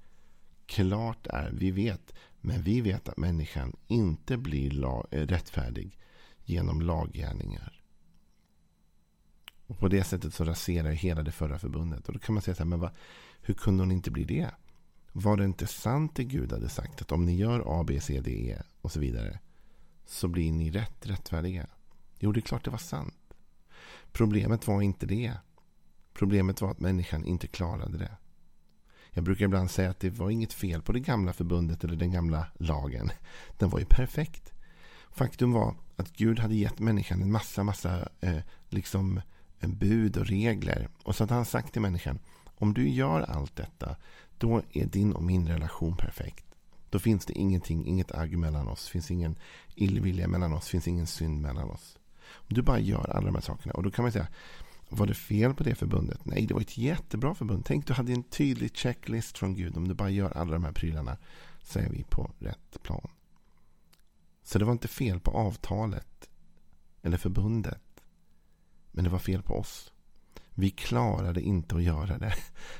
Klart 0.65 1.27
är, 1.27 1.51
vi 1.51 1.71
vet, 1.71 2.13
men 2.41 2.61
vi 2.61 2.81
vet 2.81 3.09
att 3.09 3.17
människan 3.17 3.75
inte 3.87 4.37
blir 4.37 4.85
eh, 4.85 5.27
rättfärdig 5.27 5.97
genom 6.43 6.81
laggärningar. 6.81 7.82
Och 9.67 9.79
på 9.79 9.87
det 9.87 10.03
sättet 10.03 10.33
så 10.33 10.43
raserar 10.43 10.91
hela 10.91 11.23
det 11.23 11.31
förra 11.31 11.59
förbundet. 11.59 12.07
Och 12.07 12.13
då 12.13 12.19
kan 12.19 12.33
man 12.33 12.41
säga 12.41 12.55
så 12.55 12.63
här, 12.63 12.69
men 12.69 12.79
va, 12.79 12.91
hur 13.41 13.53
kunde 13.53 13.83
hon 13.83 13.91
inte 13.91 14.11
bli 14.11 14.23
det? 14.23 14.51
Var 15.11 15.37
det 15.37 15.45
inte 15.45 15.67
sant 15.67 16.15
det 16.15 16.23
Gud 16.23 16.51
hade 16.51 16.69
sagt 16.69 17.01
att 17.01 17.11
om 17.11 17.25
ni 17.25 17.35
gör 17.35 17.63
A, 17.65 17.83
B, 17.83 17.99
C, 18.01 18.21
D, 18.21 18.31
E 18.31 18.61
och 18.81 18.91
så 18.91 18.99
vidare 18.99 19.39
så 20.05 20.27
blir 20.27 20.51
ni 20.51 20.71
rätt 20.71 21.07
rättfärdiga? 21.07 21.67
Jo, 22.19 22.31
det 22.31 22.39
är 22.39 22.41
klart 22.41 22.65
det 22.65 22.71
var 22.71 22.77
sant. 22.77 23.33
Problemet 24.11 24.67
var 24.67 24.81
inte 24.81 25.05
det. 25.05 25.33
Problemet 26.13 26.61
var 26.61 26.71
att 26.71 26.79
människan 26.79 27.25
inte 27.25 27.47
klarade 27.47 27.97
det. 27.97 28.17
Jag 29.11 29.23
brukar 29.23 29.45
ibland 29.45 29.71
säga 29.71 29.89
att 29.89 29.99
det 29.99 30.09
var 30.09 30.29
inget 30.29 30.53
fel 30.53 30.81
på 30.81 30.91
det 30.91 30.99
gamla 30.99 31.33
förbundet 31.33 31.83
eller 31.83 31.95
den 31.95 32.11
gamla 32.11 32.47
lagen. 32.55 33.11
Den 33.57 33.69
var 33.69 33.79
ju 33.79 33.85
perfekt. 33.85 34.53
Faktum 35.11 35.51
var 35.51 35.75
att 35.95 36.13
Gud 36.13 36.39
hade 36.39 36.55
gett 36.55 36.79
människan 36.79 37.21
en 37.21 37.31
massa, 37.31 37.63
massa 37.63 38.09
eh, 38.19 38.39
liksom 38.69 39.21
bud 39.67 40.17
och 40.17 40.25
regler. 40.25 40.89
Och 41.03 41.15
så 41.15 41.23
hade 41.23 41.33
han 41.33 41.45
sagt 41.45 41.73
till 41.73 41.81
människan, 41.81 42.19
om 42.55 42.73
du 42.73 42.89
gör 42.89 43.21
allt 43.21 43.55
detta, 43.55 43.95
då 44.37 44.61
är 44.71 44.85
din 44.85 45.13
och 45.13 45.23
min 45.23 45.47
relation 45.47 45.97
perfekt. 45.97 46.45
Då 46.89 46.99
finns 46.99 47.25
det 47.25 47.33
ingenting, 47.33 47.85
inget 47.85 48.11
agg 48.11 48.37
mellan 48.37 48.67
oss, 48.67 48.87
finns 48.87 49.11
ingen 49.11 49.35
illvilja 49.75 50.27
mellan 50.27 50.53
oss, 50.53 50.67
finns 50.67 50.87
ingen 50.87 51.07
synd 51.07 51.41
mellan 51.41 51.69
oss. 51.69 51.97
Om 52.33 52.53
du 52.53 52.61
bara 52.61 52.79
gör 52.79 53.09
alla 53.09 53.25
de 53.25 53.35
här 53.35 53.41
sakerna. 53.41 53.73
Och 53.73 53.83
då 53.83 53.91
kan 53.91 54.03
man 54.03 54.11
säga, 54.11 54.27
var 54.89 55.07
det 55.07 55.13
fel 55.13 55.53
på 55.53 55.63
det 55.63 55.75
förbundet? 55.75 56.25
Nej, 56.25 56.45
det 56.45 56.53
var 56.53 56.61
ett 56.61 56.77
jättebra 56.77 57.35
förbund. 57.35 57.65
Tänk, 57.65 57.87
du 57.87 57.93
hade 57.93 58.13
en 58.13 58.23
tydlig 58.23 58.77
checklist 58.77 59.37
från 59.37 59.55
Gud. 59.55 59.77
Om 59.77 59.87
du 59.87 59.93
bara 59.93 60.09
gör 60.09 60.37
alla 60.37 60.51
de 60.53 60.63
här 60.63 60.71
prylarna 60.71 61.17
så 61.63 61.79
är 61.79 61.89
vi 61.89 62.03
på 62.03 62.31
rätt 62.39 62.83
plan. 62.83 63.09
Så 64.43 64.59
det 64.59 64.65
var 64.65 64.71
inte 64.71 64.87
fel 64.87 65.19
på 65.19 65.31
avtalet 65.31 66.29
eller 67.01 67.17
förbundet. 67.17 67.82
Men 68.95 69.03
det 69.03 69.09
var 69.09 69.19
fel 69.19 69.41
på 69.41 69.53
oss. 69.53 69.91
Vi 70.55 70.69
klarade 70.69 71.41
inte 71.41 71.75
att 71.75 71.83
göra 71.83 72.17
det. 72.17 72.33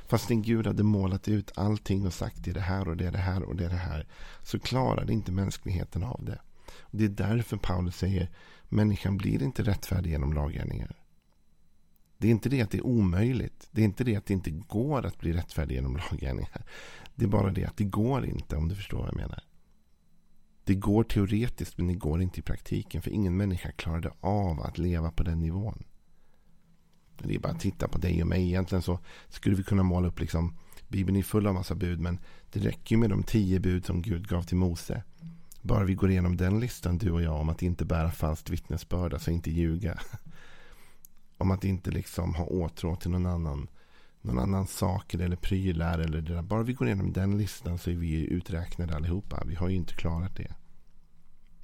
Fastän 0.08 0.42
Gud 0.42 0.68
hade 0.68 0.84
målat 0.84 1.28
ut 1.28 1.52
allting 1.56 2.06
och 2.06 2.14
sagt 2.14 2.44
det 2.44 2.50
är 2.50 2.54
det 2.54 2.62
här 2.62 2.88
och 2.88 2.98
det 2.98 3.08
är 3.08 3.12
det 3.12 3.18
här 3.18 3.44
och 3.44 3.56
det 3.56 3.66
är 3.66 3.70
det 3.70 3.76
här. 3.76 4.08
Så 4.42 4.60
klarade 4.60 5.14
inte 5.14 5.32
mänskligheten 5.32 6.04
av 6.04 6.26
det. 6.26 6.40
Och 6.80 6.98
det 6.98 7.06
är 7.06 7.10
därför 7.10 7.58
Paulus 7.58 7.98
säger 7.98 8.30
människan 8.70 9.18
blir 9.18 9.44
inte 9.44 9.64
rättfärdig 9.64 10.10
genom 10.10 10.34
laggärningar. 10.34 10.96
Det 12.18 12.28
är 12.28 12.32
inte 12.32 12.50
det 12.50 12.62
att 12.62 12.72
det 12.72 12.78
är 12.78 12.86
omöjligt. 12.86 13.68
Det 13.72 13.82
är 13.82 13.86
inte 13.86 14.04
det 14.04 14.16
att 14.16 14.26
det 14.26 14.34
inte 14.34 14.52
går 14.52 15.06
att 15.06 15.20
bli 15.20 15.34
rättfärdig 15.34 15.76
genom 15.76 15.98
laggärningar. 15.98 16.66
Det 17.16 17.26
är 17.26 17.30
bara 17.30 17.52
det 17.52 17.66
att 17.66 17.78
det 17.78 17.84
går 17.84 18.26
inte 18.26 18.56
om 18.56 18.68
du 18.68 18.76
förstår 18.76 18.98
vad 18.98 19.08
jag 19.08 19.16
menar. 19.16 19.44
Det 20.64 20.76
går 20.76 21.04
teoretiskt 21.04 21.78
men 21.78 21.88
det 21.88 21.94
går 21.94 22.22
inte 22.22 22.40
i 22.40 22.44
praktiken. 22.44 23.02
För 23.02 23.12
ingen 23.12 23.38
människa 23.38 23.72
klarade 23.72 24.12
av 24.20 24.62
att 24.62 24.78
leva 24.78 25.12
på 25.12 25.24
den 25.24 25.40
nivån. 25.40 25.84
Det 27.18 27.36
är 27.36 27.40
bara 27.40 27.54
att 27.54 27.60
titta 27.60 27.88
på 27.88 27.98
dig 27.98 28.22
och 28.22 28.28
mig. 28.28 28.48
Egentligen 28.48 28.82
så 28.82 29.00
skulle 29.30 29.56
vi 29.56 29.64
kunna 29.64 29.84
måla 29.84 30.08
upp 30.08 30.20
liksom. 30.20 30.58
Bibeln 30.88 31.18
är 31.18 31.24
full 31.24 31.48
av 31.48 31.54
massa 31.54 31.76
bud. 31.76 32.00
Men 32.00 32.20
det 32.52 32.60
räcker 32.60 32.98
med 32.98 33.10
de 33.10 33.24
tio 33.24 33.60
bud 33.60 33.86
som 33.86 34.02
Gud 34.02 34.28
gav 34.28 34.44
till 34.44 34.58
Mose. 34.58 35.04
Bara 35.62 35.84
vi 35.84 35.94
går 35.94 36.12
igenom 36.12 36.38
den 36.38 36.60
listan 36.60 36.98
du 36.98 37.12
och 37.12 37.22
jag. 37.22 37.40
Om 37.42 37.50
att 37.50 37.62
inte 37.62 37.86
bära 37.86 38.12
falskt 38.12 38.50
vittnesbörd. 38.50 39.14
Alltså 39.14 39.32
inte 39.32 39.52
ljuga. 39.52 40.00
Om 41.38 41.52
att 41.52 41.64
inte 41.64 41.92
liksom 41.92 42.36
ha 42.36 42.46
åtrå 42.46 42.96
till 42.96 43.12
någon 43.12 43.26
annan. 43.26 43.68
Någon 44.22 44.40
annan 44.40 44.68
sak 44.68 45.14
eller 45.14 45.36
prylar. 45.36 46.00
Eller 46.00 46.22
det 46.22 46.34
där. 46.34 46.42
Bara 46.42 46.64
vi 46.64 46.74
går 46.74 46.88
igenom 46.88 47.14
den 47.14 47.38
listan 47.38 47.78
så 47.78 47.90
är 47.90 47.96
vi 47.96 48.28
uträknade 48.28 48.96
allihopa. 48.96 49.44
Vi 49.46 49.56
har 49.56 49.70
ju 49.70 49.76
inte 49.76 49.94
klarat 49.94 50.36
det. 50.36 50.54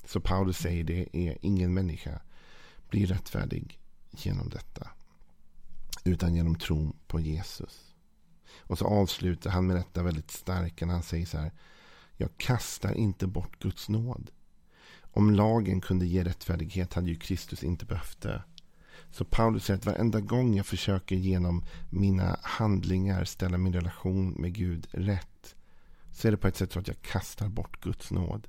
Så 0.05 0.19
Paulus 0.19 0.57
säger 0.57 0.83
det 0.83 1.17
är 1.17 1.38
ingen 1.41 1.74
människa 1.74 2.21
blir 2.89 3.07
rättfärdig 3.07 3.79
genom 4.12 4.50
detta. 4.50 4.88
Utan 6.03 6.36
genom 6.36 6.56
tron 6.56 6.96
på 7.08 7.20
Jesus. 7.20 7.96
Och 8.58 8.77
så 8.77 8.86
avslutar 8.86 9.50
han 9.50 9.68
med 9.68 9.75
detta 9.75 10.03
väldigt 10.03 10.32
starka 10.32 10.86
när 10.86 10.94
han 10.94 11.03
säger 11.03 11.25
så 11.25 11.38
här. 11.38 11.51
Jag 12.18 12.29
kastar 12.38 12.94
inte 12.94 13.27
bort 13.27 13.60
Guds 13.60 13.89
nåd. 13.89 14.32
Om 15.01 15.32
lagen 15.32 15.82
kunde 15.82 16.06
ge 16.06 16.24
rättfärdighet 16.24 16.94
hade 16.94 17.10
ju 17.10 17.15
Kristus 17.15 17.63
inte 17.63 17.86
behövt 17.86 18.22
det. 18.22 18.44
Så 19.12 19.25
Paulus 19.25 19.65
säger 19.65 19.77
att 19.77 19.86
varenda 19.86 20.20
gång 20.20 20.56
jag 20.56 20.65
försöker 20.65 21.15
genom 21.15 21.65
mina 21.89 22.39
handlingar 22.41 23.24
ställa 23.24 23.58
min 23.58 23.74
relation 23.74 24.29
med 24.32 24.53
Gud 24.53 24.88
rätt. 24.91 25.56
Så 26.12 26.27
är 26.27 26.32
det 26.32 26.38
på 26.38 26.48
ett 26.48 26.58
sätt 26.58 26.72
så 26.72 26.79
att 26.79 26.88
jag 26.88 27.01
kastar 27.01 27.48
bort 27.48 27.84
Guds 27.84 28.12
nåd. 28.12 28.48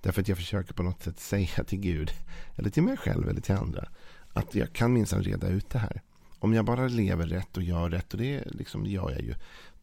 Därför 0.00 0.20
att 0.20 0.28
jag 0.28 0.38
försöker 0.38 0.74
på 0.74 0.82
något 0.82 1.02
sätt 1.02 1.20
säga 1.20 1.64
till 1.64 1.80
Gud, 1.80 2.10
eller 2.54 2.70
till 2.70 2.82
mig 2.82 2.96
själv 2.96 3.28
eller 3.28 3.40
till 3.40 3.54
andra, 3.54 3.88
att 4.32 4.54
jag 4.54 4.72
kan 4.72 4.92
minsann 4.92 5.22
reda 5.22 5.48
ut 5.48 5.70
det 5.70 5.78
här. 5.78 6.02
Om 6.38 6.54
jag 6.54 6.64
bara 6.64 6.88
lever 6.88 7.26
rätt 7.26 7.56
och 7.56 7.62
gör 7.62 7.90
rätt, 7.90 8.12
och 8.12 8.18
det, 8.18 8.44
liksom, 8.46 8.86
gör 8.86 9.10
jag 9.10 9.22
ju, 9.22 9.34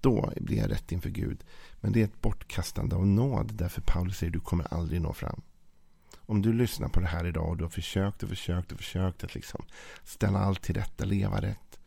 då 0.01 0.33
blir 0.35 0.57
jag 0.57 0.71
rätt 0.71 0.91
inför 0.91 1.09
Gud. 1.09 1.43
Men 1.81 1.91
det 1.91 2.01
är 2.01 2.05
ett 2.05 2.21
bortkastande 2.21 2.95
av 2.95 3.07
nåd, 3.07 3.51
därför 3.53 3.81
Paulus 3.81 4.17
säger 4.17 4.29
att 4.29 4.33
du 4.33 4.39
kommer 4.39 4.74
aldrig 4.74 5.01
nå 5.01 5.13
fram. 5.13 5.41
Om 6.17 6.41
du 6.41 6.53
lyssnar 6.53 6.89
på 6.89 7.00
det 7.00 7.07
här 7.07 7.25
idag 7.25 7.50
och 7.50 7.57
du 7.57 7.63
har 7.63 7.69
försökt 7.69 8.24
och 8.24 8.29
försökt 8.29 8.71
och 8.71 8.77
försökt 8.77 9.24
att 9.24 9.35
liksom 9.35 9.65
ställa 10.03 10.39
allt 10.39 10.62
till 10.62 10.75
rätta, 10.75 11.05
leva 11.05 11.41
rätt. 11.41 11.79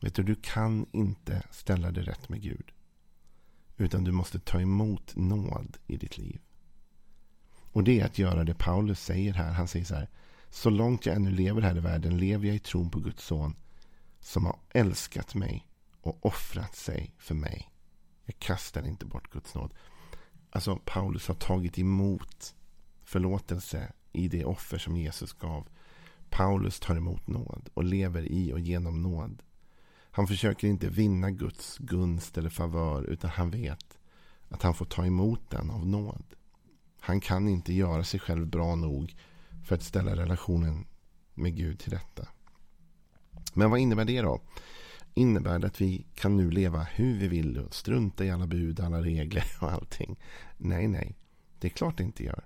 Vet 0.00 0.14
du, 0.14 0.22
du 0.22 0.34
kan 0.34 0.86
inte 0.92 1.42
ställa 1.50 1.90
det 1.90 2.02
rätt 2.02 2.28
med 2.28 2.42
Gud. 2.42 2.72
Utan 3.76 4.04
du 4.04 4.12
måste 4.12 4.38
ta 4.38 4.60
emot 4.60 5.16
nåd 5.16 5.76
i 5.86 5.96
ditt 5.96 6.18
liv. 6.18 6.40
Och 7.72 7.84
det 7.84 8.00
är 8.00 8.06
att 8.06 8.18
göra 8.18 8.44
det 8.44 8.54
Paulus 8.54 9.00
säger 9.00 9.32
här. 9.32 9.52
Han 9.52 9.68
säger 9.68 9.84
så 9.84 9.94
här. 9.94 10.08
Så 10.50 10.70
långt 10.70 11.06
jag 11.06 11.16
ännu 11.16 11.30
lever 11.30 11.62
här 11.62 11.76
i 11.76 11.80
världen 11.80 12.18
lever 12.18 12.46
jag 12.46 12.56
i 12.56 12.58
tron 12.58 12.90
på 12.90 13.00
Guds 13.00 13.24
son. 13.24 13.54
Som 14.20 14.46
har 14.46 14.58
älskat 14.70 15.34
mig 15.34 15.66
och 16.00 16.26
offrat 16.26 16.76
sig 16.76 17.14
för 17.18 17.34
mig. 17.34 17.70
Jag 18.24 18.38
kastar 18.38 18.86
inte 18.86 19.06
bort 19.06 19.30
Guds 19.30 19.54
nåd. 19.54 19.74
Alltså 20.50 20.80
Paulus 20.84 21.28
har 21.28 21.34
tagit 21.34 21.78
emot 21.78 22.54
förlåtelse 23.04 23.92
i 24.12 24.28
det 24.28 24.44
offer 24.44 24.78
som 24.78 24.96
Jesus 24.96 25.32
gav 25.32 25.68
Paulus 26.30 26.80
tar 26.80 26.96
emot 26.96 27.26
nåd 27.26 27.68
och 27.74 27.84
lever 27.84 28.22
i 28.22 28.52
och 28.52 28.60
genom 28.60 29.02
nåd. 29.02 29.42
Han 30.10 30.26
försöker 30.26 30.68
inte 30.68 30.88
vinna 30.88 31.30
Guds 31.30 31.78
gunst 31.78 32.38
eller 32.38 32.50
favör 32.50 33.02
utan 33.02 33.30
han 33.30 33.50
vet 33.50 33.98
att 34.48 34.62
han 34.62 34.74
får 34.74 34.84
ta 34.84 35.06
emot 35.06 35.50
den 35.50 35.70
av 35.70 35.86
nåd. 35.86 36.24
Han 37.00 37.20
kan 37.20 37.48
inte 37.48 37.72
göra 37.72 38.04
sig 38.04 38.20
själv 38.20 38.46
bra 38.46 38.74
nog 38.74 39.16
för 39.64 39.74
att 39.74 39.82
ställa 39.82 40.16
relationen 40.16 40.86
med 41.34 41.56
Gud 41.56 41.78
till 41.78 41.92
rätta. 41.92 42.28
Men 43.52 43.70
vad 43.70 43.80
innebär 43.80 44.04
det 44.04 44.22
då? 44.22 44.40
Innebär 45.14 45.58
det 45.58 45.66
att 45.66 45.80
vi 45.80 46.06
kan 46.14 46.36
nu 46.36 46.50
leva 46.50 46.82
hur 46.82 47.18
vi 47.18 47.28
vill 47.28 47.58
och 47.58 47.74
strunta 47.74 48.24
i 48.24 48.30
alla 48.30 48.46
bud, 48.46 48.80
alla 48.80 49.02
regler 49.02 49.44
och 49.60 49.72
allting? 49.72 50.18
Nej, 50.56 50.88
nej. 50.88 51.16
Det 51.58 51.68
är 51.68 51.70
klart 51.70 51.96
det 51.96 52.04
inte 52.04 52.24
gör. 52.24 52.44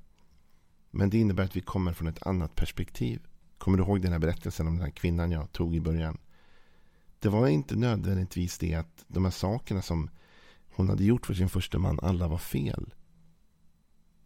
Men 0.90 1.10
det 1.10 1.18
innebär 1.18 1.44
att 1.44 1.56
vi 1.56 1.60
kommer 1.60 1.92
från 1.92 2.08
ett 2.08 2.26
annat 2.26 2.54
perspektiv. 2.54 3.20
Kommer 3.58 3.78
du 3.78 3.84
ihåg 3.84 4.02
den 4.02 4.12
här 4.12 4.18
berättelsen 4.18 4.66
om 4.66 4.74
den 4.74 4.84
här 4.84 4.90
kvinnan 4.90 5.30
jag 5.30 5.52
tog 5.52 5.74
i 5.74 5.80
början? 5.80 6.18
Det 7.18 7.28
var 7.28 7.48
inte 7.48 7.76
nödvändigtvis 7.76 8.58
det 8.58 8.74
att 8.74 9.04
de 9.08 9.24
här 9.24 9.32
sakerna 9.32 9.82
som 9.82 10.10
hon 10.74 10.88
hade 10.88 11.04
gjort 11.04 11.26
för 11.26 11.34
sin 11.34 11.48
första 11.48 11.78
man, 11.78 12.00
alla 12.02 12.28
var 12.28 12.38
fel. 12.38 12.94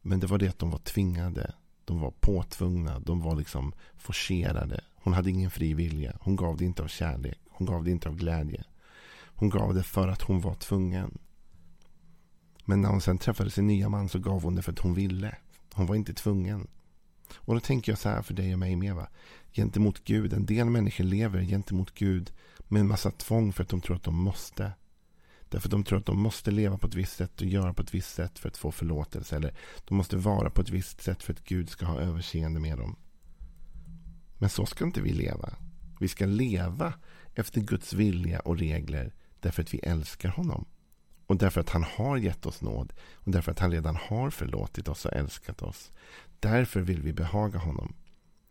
Men 0.03 0.21
det 0.21 0.27
var 0.27 0.39
det 0.39 0.49
att 0.49 0.59
de 0.59 0.71
var 0.71 0.79
tvingade. 0.79 1.55
De 1.85 2.01
var 2.01 2.11
påtvungna. 2.11 2.99
De 2.99 3.21
var 3.21 3.37
liksom 3.37 3.73
forcerade. 3.97 4.81
Hon 5.03 5.13
hade 5.13 5.31
ingen 5.31 5.51
fri 5.51 5.75
vilja. 5.75 6.17
Hon 6.21 6.37
gav 6.37 6.57
det 6.57 6.65
inte 6.65 6.83
av 6.83 6.89
kärlek. 6.89 7.39
Hon 7.51 7.67
gav 7.67 7.85
det 7.85 7.91
inte 7.91 8.09
av 8.09 8.17
glädje. 8.17 8.65
Hon 9.35 9.51
gav 9.51 9.75
det 9.75 9.83
för 9.83 10.09
att 10.09 10.23
hon 10.23 10.41
var 10.41 10.55
tvungen. 10.55 11.19
Men 12.65 12.81
när 12.81 12.89
hon 12.89 13.01
sen 13.01 13.19
träffade 13.19 13.51
sin 13.51 13.67
nya 13.67 13.89
man 13.89 14.09
så 14.09 14.19
gav 14.19 14.43
hon 14.43 14.55
det 14.55 14.63
för 14.63 14.73
att 14.73 14.79
hon 14.79 14.95
ville. 14.95 15.37
Hon 15.75 15.87
var 15.87 15.95
inte 15.95 16.15
tvungen. 16.15 16.67
Och 17.35 17.55
då 17.55 17.61
tänker 17.61 17.93
jag 17.93 17.99
så 17.99 18.09
här 18.09 18.23
för 18.23 18.35
dig 18.35 18.53
och 18.53 18.59
mig 18.59 18.77
med. 18.77 18.95
Va? 18.95 19.09
Gentemot 19.53 20.05
Gud. 20.05 20.33
En 20.33 20.47
del 20.47 20.71
människor 20.71 21.05
lever 21.05 21.43
gentemot 21.43 21.95
Gud 21.95 22.33
med 22.69 22.81
en 22.81 22.89
massa 22.89 23.11
tvång 23.11 23.53
för 23.53 23.63
att 23.63 23.69
de 23.69 23.81
tror 23.81 23.97
att 23.97 24.03
de 24.03 24.15
måste. 24.15 24.73
Därför 25.49 25.69
att 25.69 25.71
de 25.71 25.85
tror 25.85 25.99
att 25.99 26.07
de 26.07 26.21
måste 26.21 26.51
leva 26.51 26.79
på 26.79 26.87
ett 26.87 26.95
visst 26.95 27.17
sätt 27.17 27.41
och 27.41 27.47
göra 27.47 27.75
på 27.75 27.83
ett 27.83 27.95
visst 27.95 28.15
sätt 28.15 28.39
för 28.39 28.49
att 28.49 28.57
få 28.57 28.73
förlåtelse. 28.73 29.37
Eller 29.37 29.55
de 29.85 29.97
måste 29.97 30.17
vara 30.17 30.51
på 30.51 30.61
ett 30.61 30.71
visst 30.71 31.03
sätt 31.03 31.23
för 31.23 31.33
att 31.33 31.45
Gud 31.45 31.71
ska 31.71 31.87
ha 31.87 32.01
överseende 32.01 32.61
med 32.61 32.79
dem. 32.79 32.97
Men 34.39 34.51
så 34.51 34.67
ska 34.67 34.85
inte 34.85 35.01
vi 35.01 35.13
leva. 35.13 35.53
Vi 36.01 36.09
ska 36.09 36.27
leva 36.27 36.93
efter 37.35 37.61
Guds 37.61 37.93
vilja 37.93 38.41
och 38.41 38.59
regler 38.59 39.15
därför 39.41 39.63
att 39.63 39.75
vi 39.75 39.79
älskar 39.79 40.29
honom. 40.29 40.67
Och 41.27 41.37
därför 41.37 41.61
att 41.61 41.71
han 41.71 41.85
har 41.85 42.17
gett 42.17 42.47
oss 42.47 42.63
nåd. 42.63 42.93
Och 43.15 43.33
därför 43.33 43.53
att 43.53 43.59
han 43.59 43.73
redan 43.73 43.97
har 43.97 44.31
förlåtit 44.31 44.89
oss 44.89 45.05
och 45.05 45.13
älskat 45.13 45.63
oss. 45.63 45.91
Därför 46.41 46.81
vill 46.81 47.03
vi 47.03 47.13
behaga 47.13 47.59
honom. 47.59 47.95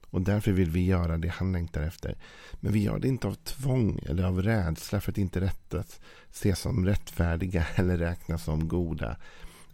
Och 0.09 0.21
därför 0.21 0.51
vill 0.51 0.69
vi 0.69 0.85
göra 0.85 1.17
det 1.17 1.27
han 1.27 1.51
längtar 1.51 1.81
efter. 1.81 2.17
Men 2.53 2.73
vi 2.73 2.83
gör 2.83 2.99
det 2.99 3.07
inte 3.07 3.27
av 3.27 3.33
tvång 3.33 3.99
eller 4.05 4.23
av 4.23 4.41
rädsla 4.41 5.01
för 5.01 5.11
att 5.11 5.17
inte 5.17 5.41
rättas, 5.41 5.99
ses 6.31 6.59
som 6.59 6.85
rättfärdiga 6.85 7.65
eller 7.75 7.97
räknas 7.97 8.43
som 8.43 8.67
goda. 8.67 9.17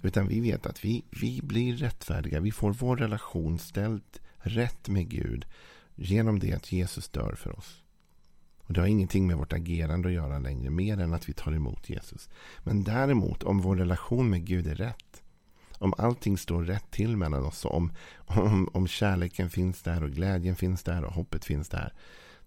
Utan 0.01 0.27
vi 0.27 0.39
vet 0.39 0.65
att 0.65 0.85
vi, 0.85 1.05
vi 1.21 1.41
blir 1.43 1.77
rättfärdiga. 1.77 2.39
Vi 2.39 2.51
får 2.51 2.73
vår 2.73 2.97
relation 2.97 3.59
ställd 3.59 4.03
rätt 4.37 4.89
med 4.89 5.09
Gud 5.09 5.45
genom 5.95 6.39
det 6.39 6.53
att 6.53 6.71
Jesus 6.71 7.09
dör 7.09 7.35
för 7.35 7.57
oss. 7.59 7.83
Och 8.57 8.73
Det 8.73 8.79
har 8.79 8.87
ingenting 8.87 9.27
med 9.27 9.37
vårt 9.37 9.53
agerande 9.53 10.07
att 10.07 10.13
göra 10.13 10.39
längre, 10.39 10.69
mer 10.69 10.99
än 10.99 11.13
att 11.13 11.29
vi 11.29 11.33
tar 11.33 11.51
emot 11.51 11.89
Jesus. 11.89 12.29
Men 12.63 12.83
däremot, 12.83 13.43
om 13.43 13.61
vår 13.61 13.75
relation 13.75 14.29
med 14.29 14.45
Gud 14.45 14.67
är 14.67 14.75
rätt, 14.75 15.23
om 15.77 15.93
allting 15.97 16.37
står 16.37 16.63
rätt 16.63 16.91
till 16.91 17.17
mellan 17.17 17.45
oss, 17.45 17.65
om, 17.65 17.91
om, 18.15 18.69
om 18.73 18.87
kärleken 18.87 19.49
finns 19.49 19.81
där 19.81 20.03
och 20.03 20.11
glädjen 20.11 20.55
finns 20.55 20.83
där 20.83 21.03
och 21.03 21.13
hoppet 21.13 21.45
finns 21.45 21.69
där, 21.69 21.93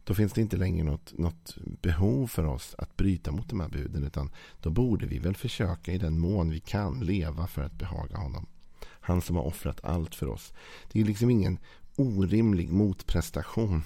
då 0.05 0.15
finns 0.15 0.33
det 0.33 0.41
inte 0.41 0.57
längre 0.57 0.85
något, 0.85 1.19
något 1.19 1.57
behov 1.83 2.27
för 2.27 2.45
oss 2.45 2.75
att 2.79 2.97
bryta 2.97 3.33
mot 3.33 3.49
de 3.49 3.61
här 3.61 3.69
buden. 3.69 4.05
Utan 4.05 4.31
då 4.61 4.71
borde 4.71 5.07
vi 5.07 5.19
väl 5.19 5.37
försöka 5.37 5.93
i 5.93 5.99
den 5.99 6.19
mån 6.19 6.51
vi 6.51 6.61
kan 6.61 7.01
leva 7.01 7.47
för 7.47 7.63
att 7.63 7.79
behaga 7.79 8.17
honom. 8.17 8.47
Han 8.83 9.21
som 9.21 9.37
har 9.37 9.43
offrat 9.43 9.85
allt 9.85 10.15
för 10.15 10.29
oss. 10.29 10.53
Det 10.93 11.01
är 11.01 11.05
liksom 11.05 11.31
ingen 11.31 11.59
orimlig 11.97 12.71
motprestation 12.73 13.83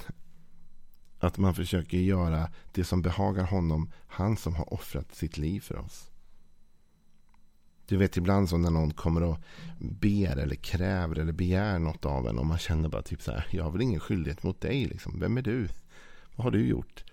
att 1.18 1.38
man 1.38 1.54
försöker 1.54 1.98
göra 1.98 2.50
det 2.72 2.84
som 2.84 3.02
behagar 3.02 3.44
honom. 3.44 3.90
Han 4.06 4.36
som 4.36 4.54
har 4.54 4.74
offrat 4.74 5.14
sitt 5.14 5.38
liv 5.38 5.60
för 5.60 5.78
oss. 5.78 6.10
Du 7.86 7.96
vet 7.96 8.16
ibland 8.16 8.48
så 8.48 8.58
när 8.58 8.70
någon 8.70 8.92
kommer 8.92 9.22
och 9.22 9.38
ber 9.78 10.36
eller 10.36 10.54
kräver 10.54 11.18
eller 11.18 11.32
begär 11.32 11.78
något 11.78 12.04
av 12.04 12.28
en. 12.28 12.38
Och 12.38 12.46
man 12.46 12.58
känner 12.58 12.88
bara 12.88 13.02
typ 13.02 13.22
så 13.22 13.32
här. 13.32 13.46
Jag 13.50 13.64
har 13.64 13.70
väl 13.70 13.82
ingen 13.82 14.00
skyldighet 14.00 14.42
mot 14.42 14.60
dig 14.60 14.84
liksom. 14.84 15.20
Vem 15.20 15.36
är 15.36 15.42
du? 15.42 15.68
Vad 16.36 16.44
har 16.44 16.50
du 16.50 16.66
gjort? 16.66 17.04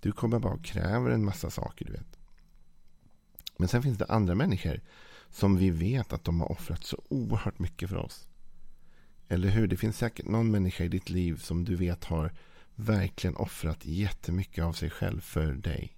Du 0.00 0.12
kommer 0.12 0.38
bara 0.38 0.52
och 0.52 0.64
kräver 0.64 1.10
en 1.10 1.24
massa 1.24 1.50
saker 1.50 1.84
du 1.84 1.92
vet. 1.92 2.18
Men 3.56 3.68
sen 3.68 3.82
finns 3.82 3.98
det 3.98 4.06
andra 4.06 4.34
människor. 4.34 4.80
Som 5.30 5.56
vi 5.56 5.70
vet 5.70 6.12
att 6.12 6.24
de 6.24 6.40
har 6.40 6.52
offrat 6.52 6.84
så 6.84 7.02
oerhört 7.08 7.58
mycket 7.58 7.88
för 7.90 7.96
oss. 7.96 8.28
Eller 9.32 9.48
hur? 9.48 9.66
Det 9.66 9.76
finns 9.76 9.98
säkert 9.98 10.28
någon 10.28 10.50
människa 10.50 10.84
i 10.84 10.88
ditt 10.88 11.10
liv 11.10 11.36
som 11.36 11.64
du 11.64 11.76
vet 11.76 12.04
har 12.04 12.32
verkligen 12.74 13.36
offrat 13.36 13.86
jättemycket 13.86 14.64
av 14.64 14.72
sig 14.72 14.90
själv 14.90 15.20
för 15.20 15.52
dig. 15.52 15.96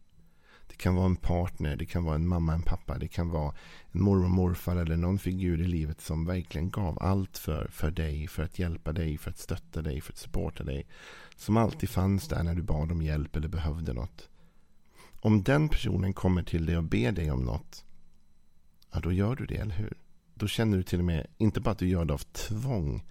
Det 0.66 0.76
kan 0.76 0.94
vara 0.94 1.06
en 1.06 1.16
partner, 1.16 1.76
det 1.76 1.86
kan 1.86 2.04
vara 2.04 2.14
en 2.14 2.28
mamma, 2.28 2.54
en 2.54 2.62
pappa, 2.62 2.98
det 2.98 3.08
kan 3.08 3.28
vara 3.28 3.54
en 3.92 4.02
mormor, 4.02 4.28
morfar 4.28 4.76
eller 4.76 4.96
någon 4.96 5.18
figur 5.18 5.60
i 5.60 5.66
livet 5.66 6.00
som 6.00 6.24
verkligen 6.24 6.70
gav 6.70 6.98
allt 7.02 7.38
för, 7.38 7.68
för 7.70 7.90
dig, 7.90 8.28
för 8.28 8.42
att 8.42 8.58
hjälpa 8.58 8.92
dig, 8.92 9.18
för 9.18 9.30
att 9.30 9.38
stötta 9.38 9.82
dig, 9.82 10.00
för 10.00 10.12
att 10.12 10.18
supporta 10.18 10.64
dig. 10.64 10.86
Som 11.36 11.56
alltid 11.56 11.90
fanns 11.90 12.28
där 12.28 12.42
när 12.42 12.54
du 12.54 12.62
bad 12.62 12.92
om 12.92 13.02
hjälp 13.02 13.36
eller 13.36 13.48
behövde 13.48 13.92
något. 13.92 14.28
Om 15.20 15.42
den 15.42 15.68
personen 15.68 16.12
kommer 16.12 16.42
till 16.42 16.66
dig 16.66 16.76
och 16.76 16.84
ber 16.84 17.12
dig 17.12 17.30
om 17.30 17.44
något, 17.44 17.84
ja 18.92 19.00
då 19.00 19.12
gör 19.12 19.36
du 19.36 19.46
det, 19.46 19.56
eller 19.56 19.74
hur? 19.74 19.94
Då 20.34 20.46
känner 20.46 20.76
du 20.76 20.82
till 20.82 20.98
och 20.98 21.04
med, 21.04 21.26
inte 21.38 21.60
bara 21.60 21.70
att 21.70 21.78
du 21.78 21.88
gör 21.88 22.04
det 22.04 22.14
av 22.14 22.22
tvång, 22.32 23.02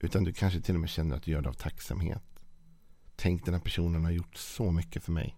utan 0.00 0.24
du 0.24 0.32
kanske 0.32 0.60
till 0.60 0.74
och 0.74 0.80
med 0.80 0.90
känner 0.90 1.16
att 1.16 1.22
du 1.22 1.30
gör 1.30 1.42
det 1.42 1.48
av 1.48 1.54
tacksamhet. 1.54 2.22
Tänk 3.16 3.44
den 3.44 3.54
här 3.54 3.60
personen 3.60 4.04
har 4.04 4.10
gjort 4.10 4.36
så 4.36 4.70
mycket 4.70 5.04
för 5.04 5.12
mig. 5.12 5.36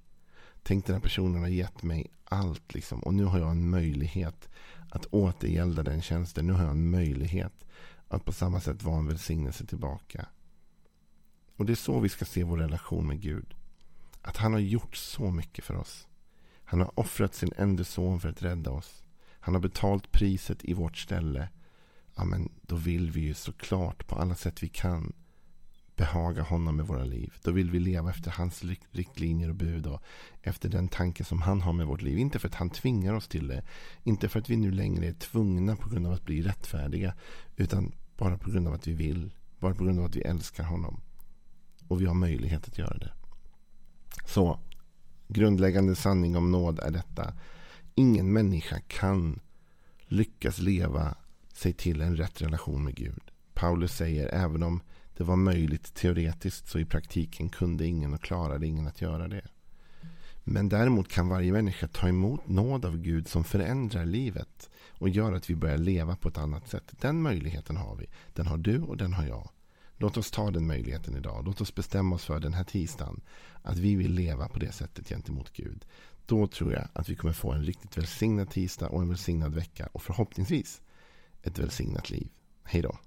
Tänk 0.62 0.86
den 0.86 0.94
här 0.94 1.02
personen 1.02 1.40
har 1.40 1.48
gett 1.48 1.82
mig 1.82 2.06
allt. 2.24 2.74
Liksom. 2.74 3.00
Och 3.00 3.14
nu 3.14 3.24
har 3.24 3.38
jag 3.38 3.50
en 3.50 3.70
möjlighet 3.70 4.48
att 4.90 5.06
återgälda 5.06 5.82
den 5.82 6.02
tjänsten. 6.02 6.46
Nu 6.46 6.52
har 6.52 6.62
jag 6.62 6.70
en 6.70 6.90
möjlighet 6.90 7.64
att 8.08 8.24
på 8.24 8.32
samma 8.32 8.60
sätt 8.60 8.82
vara 8.82 8.98
en 8.98 9.06
välsignelse 9.06 9.66
tillbaka. 9.66 10.26
Och 11.56 11.66
det 11.66 11.72
är 11.72 11.76
så 11.76 12.00
vi 12.00 12.08
ska 12.08 12.24
se 12.24 12.44
vår 12.44 12.58
relation 12.58 13.06
med 13.06 13.20
Gud. 13.20 13.54
Att 14.22 14.36
han 14.36 14.52
har 14.52 14.60
gjort 14.60 14.96
så 14.96 15.30
mycket 15.30 15.64
för 15.64 15.76
oss. 15.76 16.08
Han 16.64 16.80
har 16.80 17.00
offrat 17.00 17.34
sin 17.34 17.52
enda 17.56 17.84
son 17.84 18.20
för 18.20 18.28
att 18.28 18.42
rädda 18.42 18.70
oss. 18.70 19.02
Han 19.40 19.54
har 19.54 19.60
betalt 19.60 20.12
priset 20.12 20.64
i 20.64 20.74
vårt 20.74 20.96
ställe. 20.96 21.48
Ja, 22.14 22.24
men 22.24 22.48
då 22.62 22.76
vill 22.76 23.10
vi 23.10 23.20
ju 23.20 23.34
såklart 23.34 24.06
på 24.06 24.14
alla 24.14 24.34
sätt 24.34 24.62
vi 24.62 24.68
kan 24.68 25.12
behaga 25.96 26.42
honom 26.42 26.76
med 26.76 26.86
våra 26.86 27.04
liv. 27.04 27.34
Då 27.42 27.50
vill 27.50 27.70
vi 27.70 27.80
leva 27.80 28.10
efter 28.10 28.30
hans 28.30 28.64
riktlinjer 28.90 29.48
och 29.48 29.54
bud 29.54 29.86
och 29.86 30.02
efter 30.42 30.68
den 30.68 30.88
tanke 30.88 31.24
som 31.24 31.42
han 31.42 31.60
har 31.60 31.72
med 31.72 31.86
vårt 31.86 32.02
liv. 32.02 32.18
Inte 32.18 32.38
för 32.38 32.48
att 32.48 32.54
han 32.54 32.70
tvingar 32.70 33.14
oss 33.14 33.28
till 33.28 33.48
det. 33.48 33.64
Inte 34.02 34.28
för 34.28 34.38
att 34.40 34.50
vi 34.50 34.56
nu 34.56 34.70
längre 34.70 35.06
är 35.06 35.12
tvungna 35.12 35.76
på 35.76 35.88
grund 35.88 36.06
av 36.06 36.12
att 36.12 36.24
bli 36.24 36.42
rättfärdiga. 36.42 37.14
Utan 37.56 37.92
bara 38.16 38.38
på 38.38 38.50
grund 38.50 38.68
av 38.68 38.74
att 38.74 38.86
vi 38.86 38.92
vill. 38.92 39.30
Bara 39.58 39.74
på 39.74 39.84
grund 39.84 39.98
av 39.98 40.04
att 40.04 40.16
vi 40.16 40.22
älskar 40.22 40.64
honom. 40.64 41.00
Och 41.88 42.00
vi 42.00 42.06
har 42.06 42.14
möjlighet 42.14 42.68
att 42.68 42.78
göra 42.78 42.98
det. 42.98 43.12
Så, 44.26 44.60
grundläggande 45.28 45.94
sanning 45.94 46.36
om 46.36 46.50
nåd 46.50 46.78
är 46.78 46.90
detta. 46.90 47.34
Ingen 47.94 48.32
människa 48.32 48.80
kan 48.80 49.40
lyckas 50.06 50.58
leva 50.58 51.14
sig 51.52 51.72
till 51.72 52.00
en 52.00 52.16
rätt 52.16 52.42
relation 52.42 52.84
med 52.84 52.94
Gud. 52.94 53.22
Paulus 53.54 53.96
säger 53.96 54.28
även 54.28 54.62
om 54.62 54.80
det 55.16 55.24
var 55.24 55.36
möjligt 55.36 55.94
teoretiskt 55.94 56.68
så 56.68 56.78
i 56.78 56.84
praktiken 56.84 57.48
kunde 57.48 57.86
ingen 57.86 58.14
och 58.14 58.22
klarade 58.22 58.66
ingen 58.66 58.86
att 58.86 59.00
göra 59.00 59.28
det. 59.28 59.42
Men 60.44 60.68
däremot 60.68 61.08
kan 61.08 61.28
varje 61.28 61.52
människa 61.52 61.88
ta 61.88 62.08
emot 62.08 62.48
nåd 62.48 62.84
av 62.84 62.98
Gud 62.98 63.28
som 63.28 63.44
förändrar 63.44 64.04
livet 64.04 64.70
och 64.98 65.08
gör 65.08 65.32
att 65.32 65.50
vi 65.50 65.56
börjar 65.56 65.78
leva 65.78 66.16
på 66.16 66.28
ett 66.28 66.38
annat 66.38 66.68
sätt. 66.68 66.92
Den 67.00 67.22
möjligheten 67.22 67.76
har 67.76 67.96
vi. 67.96 68.06
Den 68.32 68.46
har 68.46 68.56
du 68.56 68.80
och 68.80 68.96
den 68.96 69.12
har 69.12 69.26
jag. 69.26 69.50
Låt 69.96 70.16
oss 70.16 70.30
ta 70.30 70.50
den 70.50 70.66
möjligheten 70.66 71.16
idag. 71.16 71.44
Låt 71.44 71.60
oss 71.60 71.74
bestämma 71.74 72.14
oss 72.14 72.24
för 72.24 72.40
den 72.40 72.54
här 72.54 72.64
tisdagen 72.64 73.20
att 73.62 73.78
vi 73.78 73.96
vill 73.96 74.12
leva 74.12 74.48
på 74.48 74.58
det 74.58 74.72
sättet 74.72 75.08
gentemot 75.08 75.52
Gud. 75.52 75.84
Då 76.26 76.46
tror 76.46 76.72
jag 76.72 76.88
att 76.92 77.08
vi 77.08 77.16
kommer 77.16 77.34
få 77.34 77.52
en 77.52 77.64
riktigt 77.64 77.98
välsignad 77.98 78.50
tisdag 78.50 78.88
och 78.88 79.02
en 79.02 79.08
välsignad 79.08 79.54
vecka 79.54 79.88
och 79.92 80.02
förhoppningsvis 80.02 80.80
ett 81.42 81.58
välsignat 81.58 82.10
liv. 82.10 82.28
Hej 82.64 82.82
då. 82.82 82.98